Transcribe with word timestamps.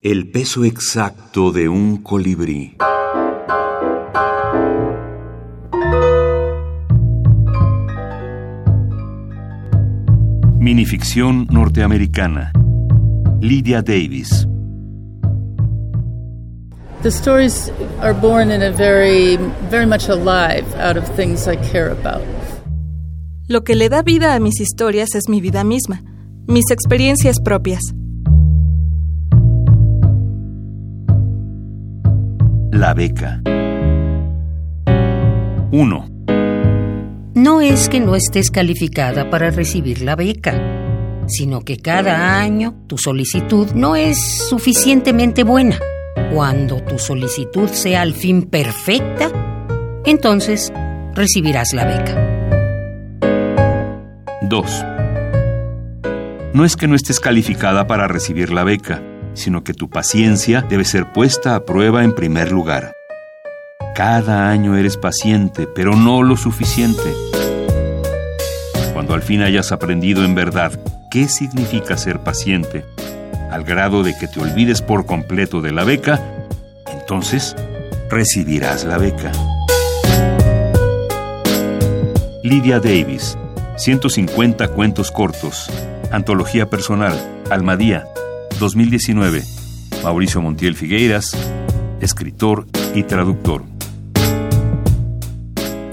El 0.00 0.30
peso 0.30 0.62
exacto 0.62 1.50
de 1.50 1.68
un 1.68 1.96
colibrí. 2.04 2.76
Minificción 10.60 11.48
norteamericana. 11.50 12.52
Lydia 13.40 13.82
Davis. 13.82 14.46
The 17.02 17.10
stories 17.10 17.72
are 18.00 18.14
born 18.14 18.52
in 18.52 18.62
a 18.62 18.70
very, 18.70 19.36
very 19.68 19.86
much 19.86 20.08
alive 20.08 20.64
out 20.76 20.96
of 20.96 21.08
things 21.16 21.48
I 21.48 21.56
care 21.56 21.90
about. 21.90 22.22
Lo 23.48 23.64
que 23.64 23.74
le 23.74 23.88
da 23.88 24.02
vida 24.02 24.36
a 24.36 24.38
mis 24.38 24.60
historias 24.60 25.16
es 25.16 25.28
mi 25.28 25.40
vida 25.40 25.64
misma, 25.64 26.04
mis 26.46 26.70
experiencias 26.70 27.40
propias. 27.40 27.82
La 32.70 32.92
beca. 32.92 33.40
1. 35.72 36.08
No 37.34 37.60
es 37.60 37.88
que 37.88 37.98
no 37.98 38.14
estés 38.14 38.50
calificada 38.50 39.30
para 39.30 39.50
recibir 39.50 40.02
la 40.02 40.14
beca, 40.14 41.24
sino 41.26 41.62
que 41.62 41.78
cada 41.78 42.38
año 42.38 42.74
tu 42.86 42.98
solicitud 42.98 43.72
no 43.72 43.96
es 43.96 44.18
suficientemente 44.18 45.44
buena. 45.44 45.78
Cuando 46.32 46.82
tu 46.82 46.98
solicitud 46.98 47.68
sea 47.70 48.02
al 48.02 48.12
fin 48.12 48.42
perfecta, 48.42 49.30
entonces 50.04 50.70
recibirás 51.14 51.72
la 51.72 51.86
beca. 51.86 52.38
2. 54.42 54.84
No 56.52 56.64
es 56.64 56.76
que 56.76 56.86
no 56.86 56.94
estés 56.94 57.18
calificada 57.18 57.86
para 57.86 58.08
recibir 58.08 58.52
la 58.52 58.64
beca, 58.64 59.02
sino 59.38 59.64
que 59.64 59.72
tu 59.72 59.88
paciencia 59.88 60.60
debe 60.60 60.84
ser 60.84 61.12
puesta 61.12 61.54
a 61.54 61.64
prueba 61.64 62.04
en 62.04 62.14
primer 62.14 62.52
lugar. 62.52 62.92
Cada 63.94 64.50
año 64.50 64.76
eres 64.76 64.96
paciente, 64.96 65.66
pero 65.74 65.96
no 65.96 66.22
lo 66.22 66.36
suficiente. 66.36 67.14
Cuando 68.92 69.14
al 69.14 69.22
fin 69.22 69.42
hayas 69.42 69.72
aprendido 69.72 70.24
en 70.24 70.34
verdad 70.34 70.78
qué 71.10 71.28
significa 71.28 71.96
ser 71.96 72.20
paciente, 72.20 72.84
al 73.50 73.64
grado 73.64 74.02
de 74.02 74.16
que 74.16 74.28
te 74.28 74.40
olvides 74.40 74.82
por 74.82 75.06
completo 75.06 75.60
de 75.60 75.72
la 75.72 75.84
beca, 75.84 76.20
entonces 76.92 77.56
recibirás 78.10 78.84
la 78.84 78.98
beca. 78.98 79.32
Lydia 82.42 82.80
Davis, 82.80 83.36
150 83.76 84.68
cuentos 84.68 85.10
cortos, 85.10 85.70
Antología 86.10 86.70
Personal, 86.70 87.14
Almadía, 87.50 88.04
2019. 88.58 89.42
Mauricio 90.02 90.40
Montiel 90.40 90.74
Figueiras, 90.74 91.36
escritor 92.00 92.66
y 92.94 93.02
traductor. 93.04 93.64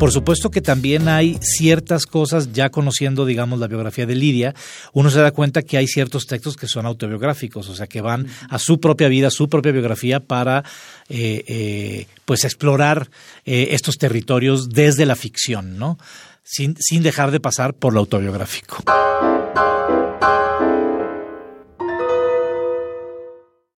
Por 0.00 0.12
supuesto 0.12 0.50
que 0.50 0.62
también 0.62 1.08
hay 1.08 1.38
ciertas 1.42 2.06
cosas, 2.06 2.54
ya 2.54 2.70
conociendo, 2.70 3.26
digamos, 3.26 3.60
la 3.60 3.66
biografía 3.66 4.06
de 4.06 4.14
Lidia, 4.14 4.54
uno 4.94 5.10
se 5.10 5.20
da 5.20 5.30
cuenta 5.30 5.60
que 5.60 5.76
hay 5.76 5.86
ciertos 5.86 6.26
textos 6.26 6.56
que 6.56 6.66
son 6.66 6.86
autobiográficos, 6.86 7.68
o 7.68 7.74
sea, 7.74 7.86
que 7.86 8.00
van 8.00 8.26
a 8.48 8.58
su 8.58 8.80
propia 8.80 9.08
vida, 9.08 9.30
su 9.30 9.50
propia 9.50 9.72
biografía 9.72 10.18
para, 10.18 10.64
eh, 11.10 11.44
eh, 11.46 12.06
pues, 12.24 12.44
explorar 12.44 13.10
eh, 13.44 13.68
estos 13.72 13.98
territorios 13.98 14.70
desde 14.70 15.04
la 15.04 15.16
ficción, 15.16 15.76
¿no? 15.76 15.98
Sin, 16.42 16.76
sin 16.80 17.02
dejar 17.02 17.30
de 17.30 17.40
pasar 17.40 17.74
por 17.74 17.92
lo 17.92 18.00
autobiográfico. 18.00 18.82